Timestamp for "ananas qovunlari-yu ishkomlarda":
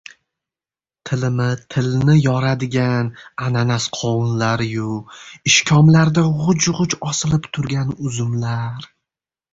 3.49-6.25